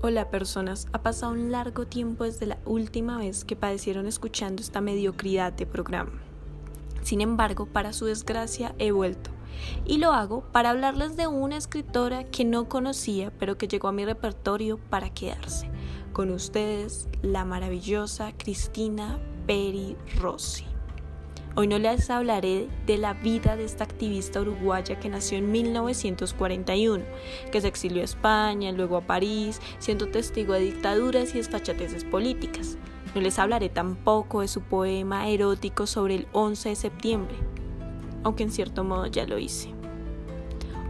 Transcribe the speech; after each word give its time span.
Hola 0.00 0.30
personas, 0.30 0.86
ha 0.92 1.02
pasado 1.02 1.32
un 1.32 1.50
largo 1.50 1.88
tiempo 1.88 2.22
desde 2.22 2.46
la 2.46 2.58
última 2.64 3.18
vez 3.18 3.44
que 3.44 3.56
padecieron 3.56 4.06
escuchando 4.06 4.62
esta 4.62 4.80
mediocridad 4.80 5.52
de 5.52 5.66
programa. 5.66 6.12
Sin 7.02 7.20
embargo, 7.20 7.66
para 7.66 7.92
su 7.92 8.04
desgracia 8.04 8.76
he 8.78 8.92
vuelto. 8.92 9.30
Y 9.84 9.98
lo 9.98 10.12
hago 10.12 10.44
para 10.52 10.70
hablarles 10.70 11.16
de 11.16 11.26
una 11.26 11.56
escritora 11.56 12.22
que 12.22 12.44
no 12.44 12.68
conocía, 12.68 13.32
pero 13.40 13.58
que 13.58 13.66
llegó 13.66 13.88
a 13.88 13.92
mi 13.92 14.04
repertorio 14.04 14.78
para 14.78 15.10
quedarse. 15.10 15.68
Con 16.12 16.30
ustedes, 16.30 17.08
la 17.22 17.44
maravillosa 17.44 18.32
Cristina 18.38 19.18
Peri 19.48 19.96
Rossi. 20.20 20.67
Hoy 21.54 21.66
no 21.66 21.78
les 21.78 22.08
hablaré 22.08 22.68
de 22.86 22.98
la 22.98 23.14
vida 23.14 23.56
de 23.56 23.64
esta 23.64 23.82
activista 23.82 24.40
uruguaya 24.40 25.00
que 25.00 25.08
nació 25.08 25.38
en 25.38 25.50
1941, 25.50 27.04
que 27.50 27.60
se 27.60 27.68
exilió 27.68 28.02
a 28.02 28.04
España, 28.04 28.70
luego 28.70 28.96
a 28.96 29.00
París, 29.00 29.60
siendo 29.78 30.08
testigo 30.08 30.52
de 30.52 30.60
dictaduras 30.60 31.34
y 31.34 31.38
desfachateces 31.38 32.04
políticas. 32.04 32.78
No 33.14 33.20
les 33.20 33.38
hablaré 33.38 33.70
tampoco 33.70 34.42
de 34.42 34.48
su 34.48 34.60
poema 34.60 35.28
erótico 35.28 35.86
sobre 35.86 36.14
el 36.14 36.28
11 36.32 36.68
de 36.68 36.76
septiembre, 36.76 37.36
aunque 38.22 38.44
en 38.44 38.52
cierto 38.52 38.84
modo 38.84 39.06
ya 39.06 39.26
lo 39.26 39.38
hice. 39.38 39.72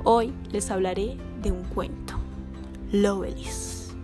Hoy 0.04 0.34
les 0.50 0.70
hablaré 0.70 1.16
de 1.42 1.52
un 1.52 1.62
cuento, 1.64 2.14
Lovelis. 2.92 3.94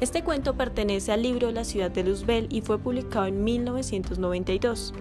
Este 0.00 0.22
cuento 0.22 0.54
pertenece 0.54 1.12
al 1.12 1.22
libro 1.22 1.50
La 1.52 1.64
ciudad 1.64 1.90
de 1.90 2.04
Luzbel 2.04 2.48
y 2.50 2.60
fue 2.60 2.78
publicado 2.78 3.26
en 3.26 3.44
1992. 3.44 4.92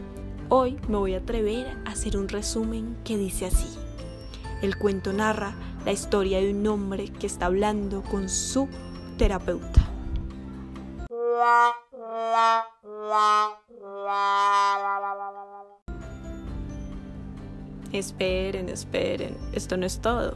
Hoy 0.49 0.77
me 0.87 0.97
voy 0.97 1.15
a 1.15 1.17
atrever 1.17 1.75
a 1.85 1.91
hacer 1.91 2.15
un 2.17 2.29
resumen 2.29 2.95
que 3.03 3.17
dice 3.17 3.47
así. 3.47 3.67
El 4.61 4.77
cuento 4.77 5.11
narra 5.11 5.55
la 5.85 5.91
historia 5.91 6.39
de 6.39 6.53
un 6.53 6.67
hombre 6.67 7.09
que 7.09 7.25
está 7.25 7.47
hablando 7.47 8.03
con 8.03 8.29
su 8.29 8.69
terapeuta. 9.17 9.81
Esperen, 17.91 18.69
esperen, 18.69 19.35
esto 19.53 19.77
no 19.77 19.87
es 19.87 19.99
todo. 19.99 20.35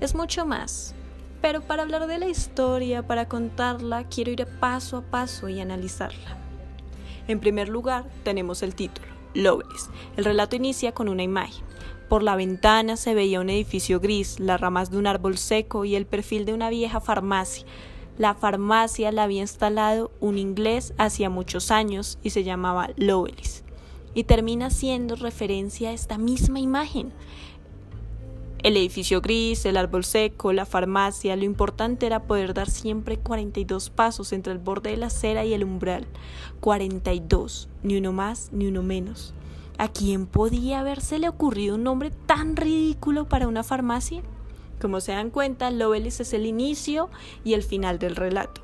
Es 0.00 0.14
mucho 0.14 0.46
más. 0.46 0.94
Pero 1.40 1.62
para 1.62 1.82
hablar 1.82 2.06
de 2.06 2.18
la 2.18 2.28
historia, 2.28 3.04
para 3.08 3.28
contarla, 3.28 4.04
quiero 4.04 4.30
ir 4.30 4.46
paso 4.60 4.98
a 4.98 5.02
paso 5.02 5.48
y 5.48 5.58
analizarla. 5.58 6.38
En 7.26 7.40
primer 7.40 7.68
lugar, 7.68 8.04
tenemos 8.22 8.62
el 8.62 8.76
título. 8.76 9.11
Lovelis. 9.34 9.90
El 10.16 10.24
relato 10.24 10.56
inicia 10.56 10.92
con 10.92 11.08
una 11.08 11.22
imagen. 11.22 11.64
Por 12.08 12.22
la 12.22 12.36
ventana 12.36 12.96
se 12.96 13.14
veía 13.14 13.40
un 13.40 13.48
edificio 13.48 13.98
gris, 13.98 14.38
las 14.38 14.60
ramas 14.60 14.90
de 14.90 14.98
un 14.98 15.06
árbol 15.06 15.38
seco 15.38 15.84
y 15.84 15.94
el 15.94 16.04
perfil 16.04 16.44
de 16.44 16.52
una 16.52 16.68
vieja 16.68 17.00
farmacia. 17.00 17.64
La 18.18 18.34
farmacia 18.34 19.10
la 19.12 19.22
había 19.22 19.40
instalado 19.40 20.12
un 20.20 20.36
inglés 20.36 20.92
hacía 20.98 21.30
muchos 21.30 21.70
años 21.70 22.18
y 22.22 22.30
se 22.30 22.44
llamaba 22.44 22.90
Lovelis. 22.96 23.64
Y 24.14 24.24
termina 24.24 24.68
siendo 24.68 25.16
referencia 25.16 25.88
a 25.88 25.92
esta 25.94 26.18
misma 26.18 26.60
imagen. 26.60 27.12
El 28.62 28.76
edificio 28.76 29.20
gris, 29.20 29.66
el 29.66 29.76
árbol 29.76 30.04
seco, 30.04 30.52
la 30.52 30.64
farmacia, 30.66 31.34
lo 31.34 31.42
importante 31.42 32.06
era 32.06 32.22
poder 32.22 32.54
dar 32.54 32.70
siempre 32.70 33.18
42 33.18 33.90
pasos 33.90 34.32
entre 34.32 34.52
el 34.52 34.60
borde 34.60 34.90
de 34.90 34.98
la 34.98 35.06
acera 35.06 35.44
y 35.44 35.52
el 35.52 35.64
umbral. 35.64 36.06
42, 36.60 37.68
ni 37.82 37.96
uno 37.96 38.12
más 38.12 38.50
ni 38.52 38.68
uno 38.68 38.84
menos. 38.84 39.34
¿A 39.78 39.88
quién 39.88 40.26
podía 40.26 40.78
habérsele 40.78 41.28
ocurrido 41.28 41.74
un 41.74 41.82
nombre 41.82 42.12
tan 42.26 42.54
ridículo 42.54 43.28
para 43.28 43.48
una 43.48 43.64
farmacia? 43.64 44.22
Como 44.80 45.00
se 45.00 45.10
dan 45.10 45.30
cuenta, 45.30 45.72
Lovelis 45.72 46.20
es 46.20 46.32
el 46.32 46.46
inicio 46.46 47.10
y 47.42 47.54
el 47.54 47.64
final 47.64 47.98
del 47.98 48.14
relato. 48.14 48.60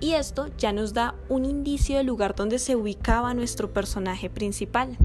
Y 0.00 0.14
esto 0.14 0.48
ya 0.58 0.72
nos 0.72 0.92
da 0.92 1.14
un 1.28 1.44
indicio 1.44 1.98
del 1.98 2.06
lugar 2.06 2.34
donde 2.34 2.58
se 2.58 2.74
ubicaba 2.74 3.32
nuestro 3.32 3.72
personaje 3.72 4.28
principal. 4.28 4.98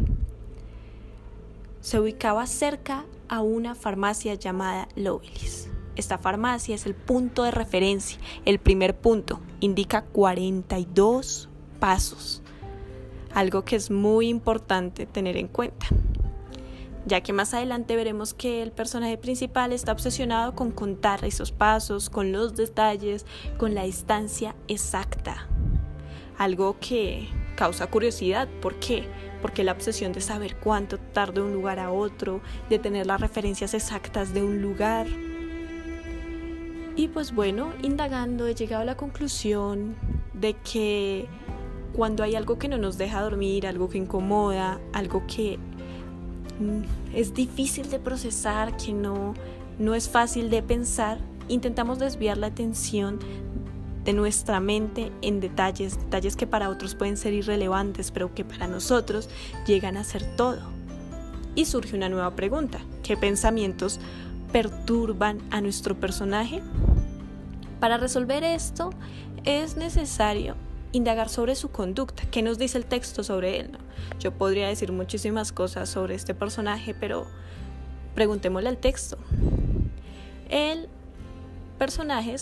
Se 1.82 2.00
ubicaba 2.00 2.46
cerca 2.46 3.06
a 3.28 3.42
una 3.42 3.74
farmacia 3.74 4.36
llamada 4.36 4.88
Lovelis. 4.96 5.68
Esta 5.96 6.20
farmacia 6.20 6.76
es 6.76 6.86
el 6.86 6.94
punto 6.94 7.44
de 7.44 7.50
referencia. 7.50 8.20
El 8.46 8.60
primer 8.60 8.96
punto 8.96 9.40
indica 9.60 10.04
42 10.04 11.50
pasos. 11.80 12.44
Algo 13.34 13.66
que 13.66 13.76
es 13.76 13.90
muy 13.90 14.28
importante 14.28 15.08
tener 15.08 15.38
en 15.38 15.48
cuenta. 15.48 15.88
Ya 17.08 17.22
que 17.22 17.34
más 17.34 17.56
adelante 17.56 17.96
veremos 17.96 18.36
que 18.36 18.62
el 18.62 18.72
personaje 18.72 19.18
principal 19.18 19.74
está 19.74 19.92
obsesionado 19.92 20.54
con 20.54 20.72
contar 20.72 21.26
esos 21.26 21.52
pasos, 21.52 22.12
con 22.12 22.32
los 22.32 22.56
detalles, 22.56 23.26
con 23.58 23.74
la 23.74 23.86
distancia 23.86 24.56
exacta. 24.68 25.48
Algo 26.38 26.78
que 26.80 27.28
causa 27.56 27.88
curiosidad. 27.88 28.48
¿Por 28.62 28.76
qué? 28.76 29.06
Porque 29.42 29.64
la 29.64 29.72
obsesión 29.72 30.14
de 30.14 30.22
saber 30.22 30.56
cuánto 30.58 30.98
tarda 30.98 31.34
de 31.34 31.42
un 31.42 31.54
lugar 31.54 31.80
a 31.80 31.92
otro, 31.92 32.42
de 32.70 32.80
tener 32.80 33.08
las 33.08 33.22
referencias 33.22 33.74
exactas 33.74 34.34
de 34.34 34.44
un 34.44 34.62
lugar. 34.62 35.08
Y 36.96 37.08
pues 37.08 37.34
bueno, 37.34 37.74
indagando 37.82 38.48
he 38.48 38.56
llegado 38.56 38.82
a 38.82 38.86
la 38.86 38.98
conclusión 38.98 39.96
de 40.34 40.54
que 40.56 41.28
cuando 41.94 42.24
hay 42.24 42.36
algo 42.36 42.58
que 42.58 42.68
no 42.68 42.78
nos 42.78 42.98
deja 42.98 43.22
dormir, 43.22 43.68
algo 43.68 43.90
que 43.90 43.98
incomoda, 43.98 44.80
algo 44.94 45.24
que 45.28 45.58
mm, 46.60 47.16
es 47.16 47.34
difícil 47.34 47.90
de 47.90 48.00
procesar, 48.00 48.76
que 48.78 48.94
no, 48.94 49.34
no 49.80 49.96
es 49.96 50.10
fácil 50.10 50.50
de 50.50 50.62
pensar, 50.62 51.20
intentamos 51.48 52.00
desviar 52.00 52.38
la 52.38 52.48
atención 52.48 53.20
de 54.04 54.14
nuestra 54.14 54.60
mente 54.60 55.12
en 55.22 55.40
detalles, 55.40 56.00
detalles 56.00 56.36
que 56.36 56.48
para 56.48 56.70
otros 56.70 56.96
pueden 56.96 57.18
ser 57.18 57.34
irrelevantes, 57.34 58.12
pero 58.12 58.34
que 58.34 58.44
para 58.44 58.68
nosotros 58.68 59.30
llegan 59.66 59.98
a 59.98 60.04
ser 60.04 60.36
todo. 60.36 60.62
Y 61.56 61.66
surge 61.66 61.96
una 61.96 62.10
nueva 62.10 62.36
pregunta, 62.36 62.80
¿qué 63.04 63.18
pensamientos 63.18 64.00
perturban 64.52 65.40
a 65.52 65.62
nuestro 65.62 66.00
personaje? 66.00 66.62
Para 67.80 67.98
resolver 67.98 68.44
esto 68.44 68.92
es 69.44 69.76
necesario 69.76 70.56
indagar 70.92 71.30
sobre 71.30 71.56
su 71.56 71.70
conducta, 71.70 72.24
qué 72.32 72.42
nos 72.42 72.58
dice 72.58 72.78
el 72.78 72.86
texto 72.86 73.24
sobre 73.24 73.60
él. 73.60 73.72
Yo 74.20 74.32
podría 74.32 74.68
decir 74.68 74.92
muchísimas 74.92 75.52
cosas 75.52 75.90
sobre 75.90 76.16
este 76.16 76.34
personaje, 76.34 76.94
pero 76.94 77.26
preguntémosle 78.16 78.70
al 78.70 78.78
texto. 78.78 79.18
El 80.50 80.90
personaje 81.78 82.34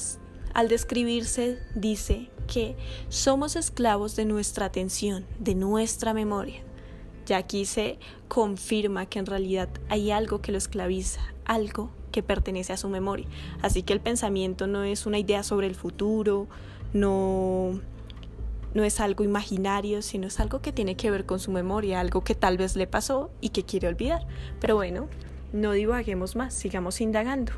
al 0.54 0.68
describirse 0.68 1.60
dice 1.76 2.30
que 2.48 2.76
somos 3.10 3.56
esclavos 3.56 4.16
de 4.16 4.26
nuestra 4.26 4.66
atención, 4.66 5.26
de 5.40 5.56
nuestra 5.56 6.14
memoria. 6.14 6.62
Ya 7.26 7.38
aquí 7.38 7.66
se 7.66 8.00
confirma 8.28 9.06
que 9.06 9.20
en 9.20 9.28
realidad 9.28 9.70
hay 9.88 10.12
algo 10.12 10.42
que 10.42 10.52
lo 10.52 10.58
esclaviza, 10.58 11.22
algo 11.46 11.92
que 12.12 12.24
pertenece 12.24 12.74
a 12.74 12.78
su 12.78 12.90
memoria. 12.90 13.28
Así 13.62 13.84
que 13.84 13.94
el 13.94 14.00
pensamiento 14.00 14.66
no 14.66 14.84
es 14.84 15.06
una 15.06 15.20
idea 15.20 15.44
sobre 15.44 15.68
el 15.68 15.76
futuro, 15.76 16.48
no, 16.92 17.80
no 18.74 18.84
es 18.84 19.00
algo 19.00 19.24
imaginario, 19.24 20.02
sino 20.02 20.28
es 20.28 20.40
algo 20.40 20.62
que 20.62 20.72
tiene 20.72 20.96
que 20.96 21.12
ver 21.12 21.26
con 21.26 21.40
su 21.40 21.52
memoria, 21.52 22.00
algo 22.00 22.24
que 22.24 22.36
tal 22.36 22.58
vez 22.58 22.76
le 22.76 22.88
pasó 22.88 23.30
y 23.42 23.50
que 23.50 23.64
quiere 23.64 23.88
olvidar. 23.88 24.26
Pero 24.60 24.76
bueno, 24.76 25.08
no 25.54 25.72
divaguemos 25.74 26.36
más, 26.36 26.54
sigamos 26.54 27.02
indagando. 27.02 27.52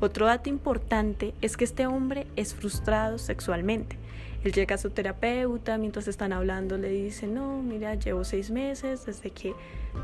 Otro 0.00 0.26
dato 0.26 0.48
importante 0.48 1.34
es 1.40 1.56
que 1.56 1.64
este 1.64 1.86
hombre 1.86 2.26
es 2.36 2.54
frustrado 2.54 3.18
sexualmente. 3.18 3.96
Él 4.44 4.52
llega 4.52 4.76
a 4.76 4.78
su 4.78 4.90
terapeuta, 4.90 5.78
mientras 5.78 6.06
están 6.06 6.32
hablando 6.32 6.78
le 6.78 6.88
dice, 6.90 7.26
no, 7.26 7.60
mira, 7.60 7.96
llevo 7.96 8.22
seis 8.24 8.50
meses 8.50 9.06
desde 9.06 9.30
que 9.30 9.54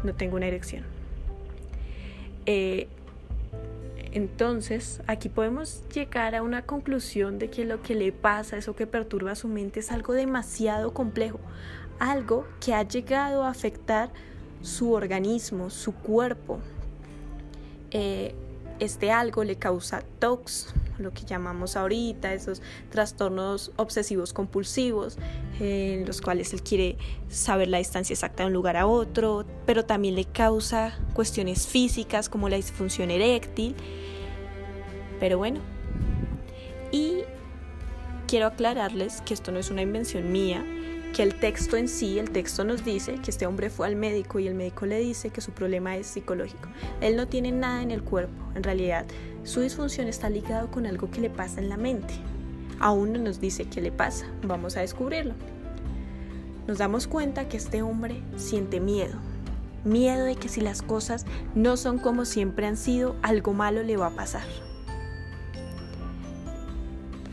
no 0.03 0.15
tengo 0.15 0.37
una 0.37 0.47
erección. 0.47 0.85
Eh, 2.47 2.89
entonces, 4.11 5.01
aquí 5.07 5.29
podemos 5.29 5.83
llegar 5.93 6.35
a 6.35 6.43
una 6.43 6.63
conclusión 6.63 7.39
de 7.39 7.49
que 7.49 7.65
lo 7.65 7.83
que 7.83 7.95
le 7.95 8.11
pasa, 8.13 8.57
eso 8.57 8.75
que 8.75 8.87
perturba 8.87 9.35
su 9.37 9.49
mente, 9.49 9.81
es 9.81 9.93
algo 9.93 10.13
demasiado 10.13 10.93
complejo, 10.93 11.39
algo 12.01 12.47
que 12.61 12.75
ha 12.75 12.83
llegado 12.83 13.45
a 13.45 13.51
afectar 13.51 14.11
su 14.63 14.93
organismo, 14.93 15.71
su 15.71 15.95
cuerpo. 15.95 16.59
Eh, 17.93 18.35
este 18.79 19.11
algo 19.11 19.45
le 19.45 19.57
causa 19.57 20.03
TOX, 20.19 20.75
lo 20.99 21.13
que 21.13 21.25
llamamos 21.25 21.77
ahorita, 21.77 22.33
esos 22.35 22.63
trastornos 22.91 23.73
obsesivos 23.77 24.33
compulsivos, 24.33 25.19
en 25.61 26.07
los 26.07 26.21
cuales 26.21 26.53
él 26.53 26.63
quiere 26.63 26.97
saber 27.29 27.69
la 27.69 27.79
distancia 27.79 28.15
exacta 28.15 28.43
de 28.43 28.49
un 28.49 28.53
lugar 28.53 28.77
a 28.77 28.87
otro, 28.87 29.45
pero 29.67 29.85
también 29.85 30.15
le 30.15 30.25
causa 30.25 30.99
cuestiones 31.15 31.67
físicas 31.67 32.29
como 32.29 32.49
la 32.49 32.57
disfunción 32.57 33.11
eréctil. 33.11 33.75
Pero 35.21 35.39
bueno, 35.39 35.61
y 36.93 37.19
quiero 38.27 38.47
aclararles 38.47 39.21
que 39.23 39.35
esto 39.35 39.53
no 39.53 39.59
es 39.59 39.71
una 39.71 39.83
invención 39.83 40.31
mía, 40.33 40.65
que 41.15 41.23
el 41.23 41.37
texto 41.37 41.77
en 41.77 41.87
sí, 41.87 42.19
el 42.19 42.31
texto 42.31 42.65
nos 42.65 42.85
dice 42.85 43.15
que 43.23 43.31
este 43.31 43.47
hombre 43.47 43.71
fue 43.71 43.87
al 43.87 43.95
médico 43.95 44.41
y 44.41 44.49
el 44.49 44.55
médico 44.55 44.85
le 44.85 44.99
dice 44.99 45.31
que 45.31 45.41
su 45.41 45.53
problema 45.53 45.97
es 45.97 46.09
psicológico. 46.09 46.69
Él 47.01 47.15
no 47.15 47.29
tiene 47.29 47.53
nada 47.53 47.83
en 47.83 47.93
el 47.93 48.03
cuerpo, 48.03 48.35
en 48.57 48.65
realidad 48.65 49.07
su 49.45 49.61
disfunción 49.61 50.09
está 50.09 50.29
ligado 50.29 50.73
con 50.73 50.87
algo 50.87 51.13
que 51.13 51.21
le 51.21 51.31
pasa 51.31 51.61
en 51.61 51.69
la 51.69 51.77
mente. 51.77 52.15
Aún 52.81 53.13
no 53.13 53.21
nos 53.21 53.41
dice 53.41 53.67
qué 53.67 53.81
le 53.81 53.93
pasa, 53.93 54.27
vamos 54.43 54.77
a 54.77 54.81
descubrirlo. 54.81 55.35
Nos 56.67 56.79
damos 56.79 57.07
cuenta 57.07 57.49
que 57.49 57.59
este 57.59 57.81
hombre 57.83 58.21
siente 58.37 58.81
miedo, 58.81 59.15
miedo 59.85 60.25
de 60.25 60.35
que 60.35 60.49
si 60.49 60.63
las 60.63 60.83
cosas 60.83 61.27
no 61.55 61.77
son 61.77 61.99
como 61.99 62.25
siempre 62.25 62.67
han 62.67 62.77
sido, 62.77 63.15
algo 63.23 63.53
malo 63.53 63.85
le 63.85 63.97
va 63.97 64.09
a 64.09 64.17
pasar. 64.17 64.47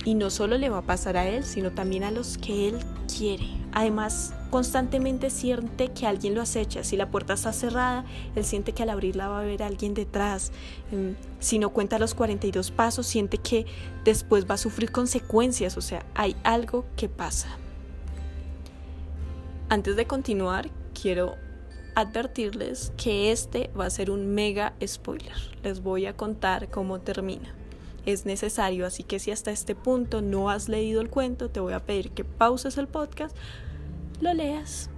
Y 0.06 0.13
no 0.13 0.30
solo 0.30 0.60
le 0.60 0.69
va 0.69 0.80
a 0.80 0.86
pasar 0.86 1.18
a 1.18 1.28
él, 1.28 1.44
sino 1.44 1.72
también 1.72 2.04
a 2.04 2.12
los 2.12 2.38
que 2.38 2.69
él 2.69 2.78
quiere. 3.07 3.60
Además, 3.73 4.33
constantemente 4.50 5.29
siente 5.29 5.89
que 5.89 6.06
alguien 6.06 6.35
lo 6.35 6.41
acecha. 6.41 6.83
Si 6.83 6.97
la 6.97 7.09
puerta 7.09 7.33
está 7.33 7.53
cerrada, 7.53 8.06
él 8.35 8.44
siente 8.44 8.73
que 8.73 8.83
al 8.83 8.89
abrirla 8.89 9.29
va 9.29 9.38
a 9.38 9.41
haber 9.41 9.63
alguien 9.63 9.94
detrás. 9.94 10.51
Em, 10.91 11.15
si 11.39 11.57
no 11.57 11.69
cuenta 11.69 11.97
los 12.00 12.13
42 12.13 12.71
pasos, 12.71 13.07
siente 13.07 13.38
que 13.38 13.65
después 14.03 14.50
va 14.50 14.56
a 14.56 14.57
sufrir 14.57 14.91
consecuencias. 14.91 15.77
O 15.77 15.81
sea, 15.81 16.06
hay 16.15 16.35
algo 16.44 16.85
que 16.97 17.07
pasa. 17.07 17.47
Antes 19.69 19.95
de 19.95 20.06
continuar, 20.06 20.69
quiero 21.00 21.35
advertirles 21.95 22.91
que 22.97 23.31
este 23.31 23.69
va 23.79 23.85
a 23.85 23.89
ser 23.89 24.12
un 24.12 24.33
mega 24.33 24.73
spoiler. 24.85 25.35
Les 25.63 25.81
voy 25.81 26.07
a 26.07 26.15
contar 26.15 26.69
cómo 26.69 27.00
termina 27.00 27.60
es 28.06 28.25
necesario. 28.25 28.86
Así 28.86 29.03
que 29.03 29.19
si 29.19 29.31
hasta 29.31 29.51
este 29.51 29.75
punto 29.75 30.21
no 30.21 30.50
has 30.50 30.69
leído 30.69 31.01
el 31.01 31.09
cuento, 31.09 31.50
te 31.50 31.59
voy 31.59 31.74
a 31.74 31.80
pedir 31.80 32.12
que 32.12 32.24
pauses 32.24 32.77
el 32.77 32.88
podcast, 32.88 33.36
lo 34.19 34.33
leas 34.33 34.89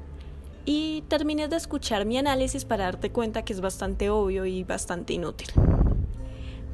y 0.65 1.03
termines 1.07 1.49
de 1.49 1.57
escuchar 1.57 2.05
mi 2.05 2.17
análisis 2.17 2.65
para 2.65 2.85
darte 2.85 3.11
cuenta 3.11 3.43
que 3.43 3.53
es 3.53 3.61
bastante 3.61 4.09
obvio 4.09 4.45
y 4.45 4.63
bastante 4.63 5.13
inútil. 5.13 5.49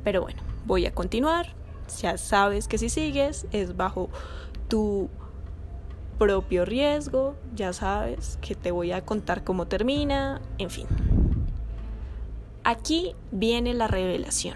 Pero 0.04 0.22
bueno, 0.22 0.42
voy 0.66 0.86
a 0.86 0.94
continuar. 0.94 1.56
Ya 2.02 2.18
sabes 2.18 2.68
que 2.68 2.78
si 2.78 2.90
sigues 2.90 3.48
es 3.52 3.76
bajo 3.76 4.10
tu 4.68 5.10
propio 6.20 6.66
riesgo, 6.66 7.36
ya 7.56 7.74
sabes 7.74 8.38
que 8.42 8.54
te 8.54 8.72
voy 8.72 8.92
a 8.92 9.04
contar 9.04 9.44
cómo 9.44 9.68
termina, 9.68 10.42
en 10.60 10.70
fin. 10.70 10.86
Aquí 12.64 13.16
viene 13.32 13.74
la 13.74 13.88
revelación. 13.88 14.56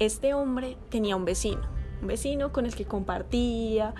Este 0.00 0.32
hombre 0.32 0.78
tenía 0.88 1.14
un 1.14 1.26
vecino, 1.26 1.60
un 2.00 2.08
vecino 2.08 2.52
con 2.52 2.64
el 2.64 2.74
que 2.74 2.86
compartía, 2.86 3.94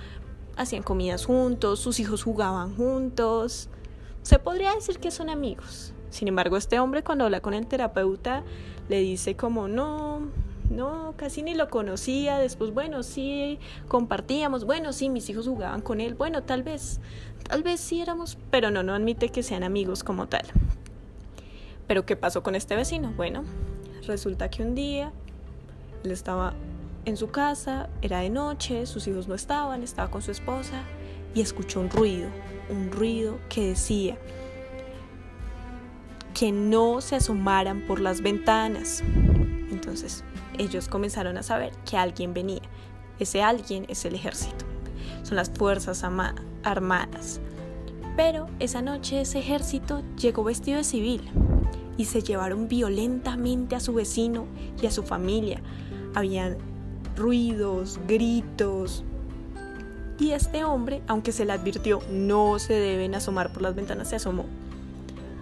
hacían 0.56 0.82
comidas 0.82 1.26
juntos, 1.26 1.78
sus 1.78 2.00
hijos 2.00 2.22
jugaban 2.22 2.74
juntos. 2.74 3.68
Se 4.22 4.38
podría 4.38 4.74
decir 4.74 4.98
que 4.98 5.10
son 5.10 5.28
amigos. 5.28 5.92
Sin 6.08 6.26
embargo, 6.26 6.56
este 6.56 6.80
hombre 6.80 7.04
cuando 7.04 7.24
habla 7.24 7.42
con 7.42 7.52
el 7.52 7.66
terapeuta 7.66 8.44
le 8.88 9.00
dice 9.00 9.36
como 9.36 9.68
no, 9.68 10.22
no, 10.70 11.12
casi 11.18 11.42
ni 11.42 11.52
lo 11.52 11.68
conocía. 11.68 12.38
Después, 12.38 12.72
bueno, 12.72 13.02
sí, 13.02 13.58
compartíamos. 13.86 14.64
Bueno, 14.64 14.94
sí, 14.94 15.10
mis 15.10 15.28
hijos 15.28 15.46
jugaban 15.46 15.82
con 15.82 16.00
él. 16.00 16.14
Bueno, 16.14 16.44
tal 16.44 16.62
vez, 16.62 16.98
tal 17.46 17.62
vez 17.62 17.78
sí 17.78 18.00
éramos, 18.00 18.38
pero 18.50 18.70
no, 18.70 18.82
no 18.82 18.94
admite 18.94 19.28
que 19.28 19.42
sean 19.42 19.64
amigos 19.64 20.02
como 20.02 20.28
tal. 20.28 20.46
Pero 21.86 22.06
¿qué 22.06 22.16
pasó 22.16 22.42
con 22.42 22.54
este 22.54 22.74
vecino? 22.74 23.12
Bueno, 23.18 23.44
resulta 24.06 24.48
que 24.48 24.62
un 24.62 24.74
día 24.74 25.12
él 26.04 26.10
estaba 26.10 26.54
en 27.04 27.16
su 27.16 27.28
casa, 27.30 27.88
era 28.02 28.20
de 28.20 28.30
noche, 28.30 28.86
sus 28.86 29.06
hijos 29.06 29.26
no 29.26 29.34
estaban, 29.34 29.82
estaba 29.82 30.10
con 30.10 30.22
su 30.22 30.30
esposa 30.30 30.82
y 31.34 31.40
escuchó 31.40 31.80
un 31.80 31.90
ruido, 31.90 32.28
un 32.68 32.90
ruido 32.90 33.38
que 33.48 33.68
decía 33.68 34.18
que 36.34 36.52
no 36.52 37.00
se 37.00 37.16
asomaran 37.16 37.86
por 37.86 38.00
las 38.00 38.20
ventanas. 38.20 39.02
Entonces 39.70 40.24
ellos 40.58 40.88
comenzaron 40.88 41.36
a 41.36 41.42
saber 41.42 41.72
que 41.88 41.96
alguien 41.96 42.34
venía. 42.34 42.62
Ese 43.18 43.42
alguien 43.42 43.86
es 43.88 44.04
el 44.04 44.14
ejército, 44.14 44.64
son 45.22 45.36
las 45.36 45.50
fuerzas 45.50 46.04
armadas. 46.62 47.40
Pero 48.16 48.46
esa 48.58 48.82
noche 48.82 49.20
ese 49.20 49.38
ejército 49.38 50.02
llegó 50.16 50.44
vestido 50.44 50.78
de 50.78 50.84
civil 50.84 51.30
y 51.96 52.06
se 52.06 52.22
llevaron 52.22 52.68
violentamente 52.68 53.76
a 53.76 53.80
su 53.80 53.94
vecino 53.94 54.46
y 54.80 54.86
a 54.86 54.90
su 54.90 55.02
familia 55.02 55.62
habían 56.14 56.56
ruidos, 57.16 57.98
gritos. 58.06 59.04
Y 60.18 60.32
este 60.32 60.64
hombre, 60.64 61.02
aunque 61.06 61.32
se 61.32 61.44
le 61.44 61.52
advirtió 61.52 62.00
no 62.10 62.58
se 62.58 62.74
deben 62.74 63.14
asomar 63.14 63.52
por 63.52 63.62
las 63.62 63.74
ventanas, 63.74 64.08
se 64.08 64.16
asomó. 64.16 64.46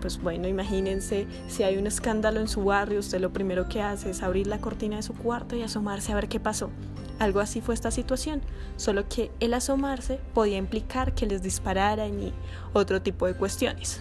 Pues 0.00 0.22
bueno, 0.22 0.46
imagínense, 0.46 1.26
si 1.48 1.64
hay 1.64 1.76
un 1.76 1.88
escándalo 1.88 2.38
en 2.38 2.46
su 2.46 2.64
barrio, 2.64 3.00
usted 3.00 3.20
lo 3.20 3.32
primero 3.32 3.68
que 3.68 3.82
hace 3.82 4.10
es 4.10 4.22
abrir 4.22 4.46
la 4.46 4.60
cortina 4.60 4.96
de 4.96 5.02
su 5.02 5.14
cuarto 5.14 5.56
y 5.56 5.62
asomarse 5.62 6.12
a 6.12 6.14
ver 6.14 6.28
qué 6.28 6.38
pasó. 6.38 6.70
Algo 7.18 7.40
así 7.40 7.60
fue 7.60 7.74
esta 7.74 7.90
situación, 7.90 8.42
solo 8.76 9.08
que 9.08 9.32
el 9.40 9.54
asomarse 9.54 10.20
podía 10.34 10.56
implicar 10.56 11.14
que 11.14 11.26
les 11.26 11.42
dispararan 11.42 12.22
y 12.22 12.32
otro 12.72 13.02
tipo 13.02 13.26
de 13.26 13.34
cuestiones. 13.34 14.00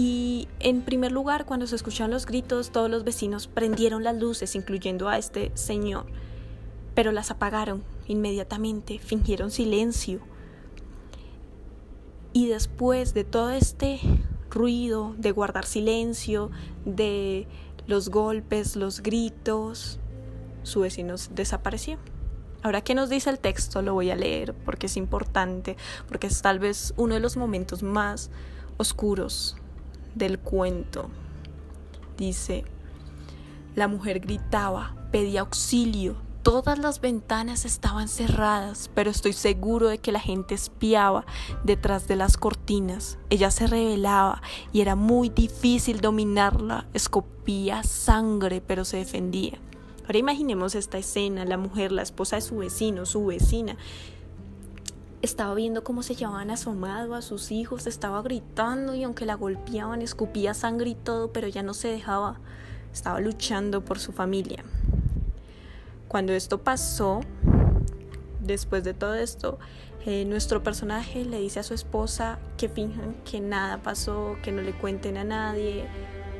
Y 0.00 0.46
en 0.60 0.82
primer 0.82 1.10
lugar, 1.10 1.44
cuando 1.44 1.66
se 1.66 1.74
escucharon 1.74 2.12
los 2.12 2.24
gritos, 2.24 2.70
todos 2.70 2.88
los 2.88 3.02
vecinos 3.02 3.48
prendieron 3.48 4.04
las 4.04 4.16
luces, 4.16 4.54
incluyendo 4.54 5.08
a 5.08 5.18
este 5.18 5.50
señor, 5.54 6.06
pero 6.94 7.10
las 7.10 7.32
apagaron 7.32 7.82
inmediatamente, 8.06 9.00
fingieron 9.00 9.50
silencio. 9.50 10.20
Y 12.32 12.46
después 12.46 13.12
de 13.12 13.24
todo 13.24 13.50
este 13.50 13.98
ruido, 14.50 15.16
de 15.18 15.32
guardar 15.32 15.66
silencio, 15.66 16.52
de 16.84 17.48
los 17.88 18.08
golpes, 18.08 18.76
los 18.76 19.02
gritos, 19.02 19.98
su 20.62 20.82
vecino 20.82 21.16
desapareció. 21.32 21.98
Ahora, 22.62 22.82
¿qué 22.82 22.94
nos 22.94 23.10
dice 23.10 23.30
el 23.30 23.40
texto? 23.40 23.82
Lo 23.82 23.94
voy 23.94 24.12
a 24.12 24.14
leer 24.14 24.54
porque 24.54 24.86
es 24.86 24.96
importante, 24.96 25.76
porque 26.06 26.28
es 26.28 26.40
tal 26.40 26.60
vez 26.60 26.94
uno 26.96 27.14
de 27.14 27.20
los 27.20 27.36
momentos 27.36 27.82
más 27.82 28.30
oscuros 28.76 29.56
del 30.14 30.38
cuento. 30.38 31.10
Dice, 32.16 32.64
la 33.74 33.88
mujer 33.88 34.20
gritaba, 34.20 34.94
pedía 35.12 35.40
auxilio, 35.40 36.16
todas 36.42 36.78
las 36.78 37.00
ventanas 37.00 37.64
estaban 37.64 38.08
cerradas, 38.08 38.90
pero 38.94 39.10
estoy 39.10 39.34
seguro 39.34 39.88
de 39.88 39.98
que 39.98 40.12
la 40.12 40.20
gente 40.20 40.54
espiaba 40.54 41.26
detrás 41.62 42.08
de 42.08 42.16
las 42.16 42.38
cortinas. 42.38 43.18
Ella 43.28 43.50
se 43.50 43.66
revelaba 43.66 44.40
y 44.72 44.80
era 44.80 44.96
muy 44.96 45.28
difícil 45.28 46.00
dominarla, 46.00 46.86
escopía 46.94 47.82
sangre, 47.82 48.62
pero 48.66 48.84
se 48.84 48.96
defendía. 48.96 49.58
Ahora 50.06 50.18
imaginemos 50.20 50.74
esta 50.74 50.96
escena, 50.96 51.44
la 51.44 51.58
mujer, 51.58 51.92
la 51.92 52.00
esposa 52.00 52.36
de 52.36 52.42
su 52.42 52.56
vecino, 52.56 53.04
su 53.04 53.26
vecina, 53.26 53.76
estaba 55.22 55.54
viendo 55.54 55.82
cómo 55.82 56.02
se 56.02 56.14
llevaban 56.14 56.50
asomado 56.50 57.14
a 57.14 57.22
sus 57.22 57.50
hijos, 57.50 57.86
estaba 57.86 58.22
gritando 58.22 58.94
y 58.94 59.02
aunque 59.02 59.26
la 59.26 59.34
golpeaban, 59.34 60.02
escupía 60.02 60.54
sangre 60.54 60.90
y 60.90 60.94
todo, 60.94 61.32
pero 61.32 61.48
ya 61.48 61.62
no 61.62 61.74
se 61.74 61.88
dejaba, 61.88 62.38
estaba 62.92 63.20
luchando 63.20 63.84
por 63.84 63.98
su 63.98 64.12
familia. 64.12 64.64
Cuando 66.06 66.32
esto 66.32 66.58
pasó, 66.62 67.20
después 68.40 68.84
de 68.84 68.94
todo 68.94 69.14
esto, 69.14 69.58
eh, 70.06 70.24
nuestro 70.24 70.62
personaje 70.62 71.24
le 71.24 71.40
dice 71.40 71.60
a 71.60 71.62
su 71.64 71.74
esposa 71.74 72.38
que 72.56 72.68
finjan 72.68 73.16
que 73.24 73.40
nada 73.40 73.82
pasó, 73.82 74.36
que 74.42 74.52
no 74.52 74.62
le 74.62 74.72
cuenten 74.72 75.16
a 75.16 75.24
nadie, 75.24 75.84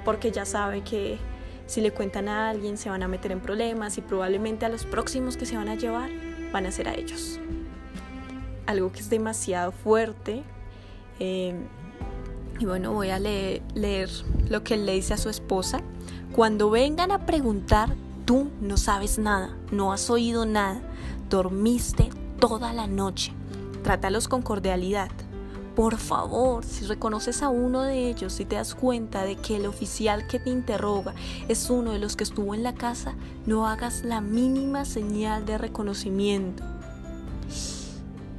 porque 0.05 0.31
ya 0.31 0.45
sabe 0.45 0.83
que 0.85 1.19
si 1.67 1.81
le 1.81 1.91
cuentan 1.91 2.29
a 2.29 2.49
alguien 2.49 2.79
se 2.79 2.89
van 2.89 3.03
a 3.03 3.09
meter 3.09 3.33
en 3.33 3.41
problemas 3.41 3.99
y 3.99 4.01
probablemente 4.01 4.65
a 4.65 4.69
los 4.71 4.87
próximos 4.87 5.37
que 5.37 5.45
se 5.45 5.57
van 5.57 5.69
a 5.69 5.75
llevar 5.75 6.11
van 6.51 6.65
a 6.65 6.71
ser 6.73 6.89
a 6.89 6.95
ellos 6.95 7.39
algo 8.69 8.93
que 8.93 9.01
es 9.01 9.11
demasiado 9.11 9.73
fuerte. 9.73 10.45
Eh, 11.19 11.55
y 12.61 12.67
bueno, 12.67 12.93
voy 12.93 13.09
a 13.09 13.19
leer, 13.19 13.63
leer 13.75 14.11
lo 14.49 14.63
que 14.63 14.75
él 14.75 14.85
le 14.85 14.93
dice 14.93 15.15
a 15.15 15.17
su 15.17 15.31
esposa. 15.31 15.81
Cuando 16.33 16.71
vengan 16.71 17.11
a 17.11 17.25
preguntar, 17.25 17.95
tú 18.27 18.51
no 18.61 18.77
sabes 18.77 19.19
nada, 19.19 19.57
no 19.73 19.93
has 19.93 20.11
oído 20.11 20.45
nada, 20.45 20.83
dormiste 21.31 22.11
toda 22.39 22.73
la 22.75 22.87
noche. 22.87 23.33
Trátalos 23.83 24.29
con 24.29 24.43
cordialidad. 24.43 25.11
Por 25.75 25.97
favor, 25.97 26.65
si 26.65 26.85
reconoces 26.85 27.43
a 27.43 27.49
uno 27.49 27.83
de 27.83 28.09
ellos 28.11 28.39
y 28.39 28.45
te 28.45 28.57
das 28.57 28.75
cuenta 28.75 29.25
de 29.25 29.37
que 29.37 29.57
el 29.57 29.67
oficial 29.67 30.27
que 30.27 30.41
te 30.41 30.51
interroga 30.51 31.15
es 31.47 31.71
uno 31.71 31.93
de 31.93 32.01
los 32.01 32.17
que 32.17 32.25
estuvo 32.25 32.55
en 32.55 32.65
la 32.65 32.75
casa, 32.75 33.15
no 33.47 33.67
hagas 33.67 34.03
la 34.03 34.21
mínima 34.21 34.85
señal 34.85 35.47
de 35.47 35.57
reconocimiento 35.57 36.65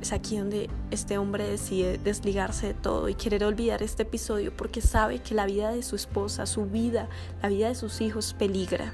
es 0.10 0.14
aquí 0.14 0.38
donde 0.38 0.72
este 0.90 1.20
hombre 1.20 1.48
decide 1.48 2.00
desligarse 2.00 2.68
de 2.68 2.74
todo 2.74 3.10
y 3.10 3.14
querer 3.14 3.44
olvidar 3.44 3.84
este 3.84 4.04
episodio 4.04 4.52
porque 4.56 4.82
sabe 4.82 5.20
que 5.20 5.36
la 5.36 5.46
vida 5.46 5.72
de 5.72 5.84
su 5.84 5.96
esposa, 5.96 6.48
su 6.48 6.66
vida, 6.66 7.08
la 7.44 7.50
vida 7.50 7.68
de 7.68 7.76
sus 7.76 8.02
hijos 8.02 8.34
peligra. 8.34 8.92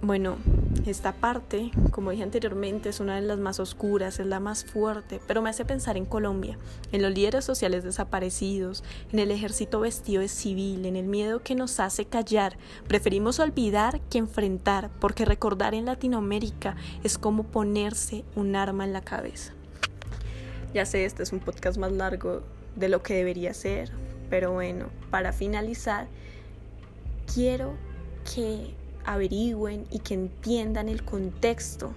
Bueno, 0.00 0.36
esta 0.86 1.12
parte, 1.12 1.70
como 1.90 2.12
dije 2.12 2.22
anteriormente, 2.22 2.88
es 2.88 3.00
una 3.00 3.16
de 3.16 3.22
las 3.22 3.38
más 3.38 3.58
oscuras, 3.58 4.20
es 4.20 4.26
la 4.26 4.38
más 4.38 4.64
fuerte, 4.64 5.20
pero 5.26 5.42
me 5.42 5.50
hace 5.50 5.64
pensar 5.64 5.96
en 5.96 6.04
Colombia, 6.04 6.56
en 6.92 7.02
los 7.02 7.12
líderes 7.12 7.44
sociales 7.44 7.82
desaparecidos, 7.82 8.84
en 9.12 9.18
el 9.18 9.32
ejército 9.32 9.80
vestido 9.80 10.22
de 10.22 10.28
civil, 10.28 10.86
en 10.86 10.94
el 10.94 11.06
miedo 11.06 11.42
que 11.42 11.56
nos 11.56 11.80
hace 11.80 12.04
callar. 12.04 12.56
Preferimos 12.86 13.40
olvidar 13.40 14.00
que 14.02 14.18
enfrentar, 14.18 14.90
porque 15.00 15.24
recordar 15.24 15.74
en 15.74 15.86
Latinoamérica 15.86 16.76
es 17.02 17.18
como 17.18 17.42
ponerse 17.42 18.24
un 18.36 18.54
arma 18.54 18.84
en 18.84 18.92
la 18.92 19.02
cabeza. 19.02 19.52
Ya 20.74 20.86
sé, 20.86 21.06
este 21.06 21.24
es 21.24 21.32
un 21.32 21.40
podcast 21.40 21.76
más 21.76 21.92
largo 21.92 22.42
de 22.76 22.88
lo 22.88 23.02
que 23.02 23.14
debería 23.14 23.52
ser, 23.52 23.90
pero 24.30 24.52
bueno, 24.52 24.86
para 25.10 25.32
finalizar, 25.32 26.06
quiero 27.34 27.74
que 28.32 28.74
averigüen 29.08 29.86
y 29.90 30.00
que 30.00 30.14
entiendan 30.14 30.88
el 30.88 31.02
contexto 31.02 31.92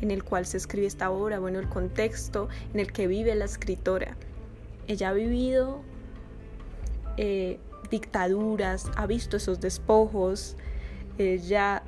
en 0.00 0.10
el 0.10 0.22
cual 0.22 0.46
se 0.46 0.56
escribe 0.56 0.86
esta 0.86 1.10
obra, 1.10 1.38
bueno, 1.38 1.58
el 1.58 1.68
contexto 1.68 2.48
en 2.72 2.80
el 2.80 2.92
que 2.92 3.06
vive 3.06 3.34
la 3.34 3.44
escritora. 3.44 4.16
Ella 4.86 5.10
ha 5.10 5.12
vivido 5.12 5.80
eh, 7.16 7.58
dictaduras, 7.90 8.90
ha 8.96 9.06
visto 9.06 9.36
esos 9.36 9.60
despojos, 9.60 10.56
ella 11.18 11.82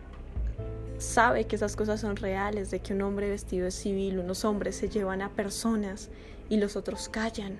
sabe 0.98 1.44
que 1.44 1.56
esas 1.56 1.76
cosas 1.76 2.00
son 2.00 2.16
reales, 2.16 2.70
de 2.70 2.80
que 2.80 2.92
un 2.92 3.02
hombre 3.02 3.28
vestido 3.30 3.64
de 3.64 3.70
civil, 3.70 4.18
unos 4.18 4.44
hombres 4.44 4.76
se 4.76 4.88
llevan 4.88 5.22
a 5.22 5.30
personas 5.30 6.10
y 6.48 6.56
los 6.56 6.76
otros 6.76 7.08
callan. 7.08 7.58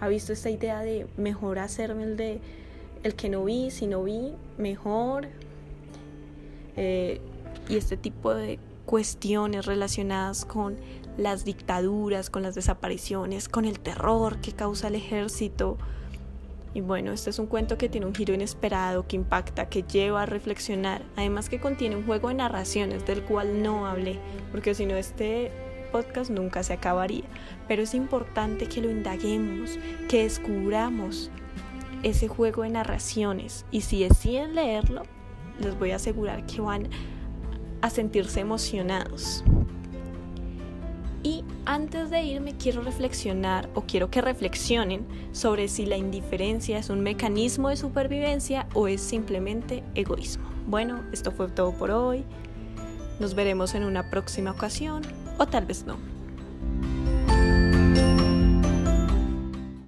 Ha 0.00 0.08
visto 0.08 0.32
esta 0.32 0.48
idea 0.48 0.80
de 0.80 1.06
mejor 1.16 1.58
hacerme 1.58 2.04
el 2.04 2.16
de 2.16 2.40
el 3.04 3.14
que 3.14 3.28
no 3.28 3.44
vi, 3.44 3.70
si 3.70 3.86
no 3.86 4.02
vi, 4.02 4.34
mejor, 4.58 5.28
eh, 6.80 7.20
y 7.68 7.76
este 7.76 7.96
tipo 7.96 8.32
de 8.32 8.60
cuestiones 8.86 9.66
relacionadas 9.66 10.44
con 10.44 10.76
las 11.16 11.44
dictaduras, 11.44 12.30
con 12.30 12.44
las 12.44 12.54
desapariciones, 12.54 13.48
con 13.48 13.64
el 13.64 13.80
terror 13.80 14.40
que 14.40 14.52
causa 14.52 14.86
el 14.86 14.94
ejército. 14.94 15.76
Y 16.74 16.80
bueno, 16.80 17.10
este 17.10 17.30
es 17.30 17.40
un 17.40 17.46
cuento 17.46 17.76
que 17.78 17.88
tiene 17.88 18.06
un 18.06 18.14
giro 18.14 18.32
inesperado, 18.32 19.08
que 19.08 19.16
impacta, 19.16 19.68
que 19.68 19.82
lleva 19.82 20.22
a 20.22 20.26
reflexionar, 20.26 21.02
además 21.16 21.48
que 21.48 21.58
contiene 21.58 21.96
un 21.96 22.06
juego 22.06 22.28
de 22.28 22.34
narraciones 22.34 23.04
del 23.04 23.24
cual 23.24 23.60
no 23.60 23.86
hablé, 23.86 24.20
porque 24.52 24.72
si 24.74 24.86
no 24.86 24.94
este 24.94 25.50
podcast 25.90 26.30
nunca 26.30 26.62
se 26.62 26.74
acabaría. 26.74 27.24
Pero 27.66 27.82
es 27.82 27.92
importante 27.92 28.68
que 28.68 28.80
lo 28.80 28.88
indaguemos, 28.88 29.78
que 30.08 30.22
descubramos 30.22 31.30
ese 32.04 32.28
juego 32.28 32.62
de 32.62 32.68
narraciones 32.68 33.66
y 33.72 33.80
si 33.80 34.04
deciden 34.04 34.54
leerlo, 34.54 35.02
les 35.60 35.78
voy 35.78 35.92
a 35.92 35.96
asegurar 35.96 36.46
que 36.46 36.60
van 36.60 36.88
a 37.80 37.90
sentirse 37.90 38.40
emocionados. 38.40 39.44
Y 41.22 41.44
antes 41.64 42.10
de 42.10 42.22
irme 42.22 42.56
quiero 42.56 42.82
reflexionar 42.82 43.68
o 43.74 43.82
quiero 43.82 44.10
que 44.10 44.20
reflexionen 44.20 45.06
sobre 45.32 45.68
si 45.68 45.84
la 45.84 45.96
indiferencia 45.96 46.78
es 46.78 46.90
un 46.90 47.00
mecanismo 47.00 47.68
de 47.68 47.76
supervivencia 47.76 48.66
o 48.72 48.88
es 48.88 49.00
simplemente 49.00 49.82
egoísmo. 49.94 50.48
Bueno, 50.66 51.02
esto 51.12 51.32
fue 51.32 51.48
todo 51.48 51.72
por 51.72 51.90
hoy. 51.90 52.24
Nos 53.18 53.34
veremos 53.34 53.74
en 53.74 53.84
una 53.84 54.10
próxima 54.10 54.52
ocasión 54.52 55.02
o 55.38 55.46
tal 55.46 55.66
vez 55.66 55.84
no. 55.84 56.17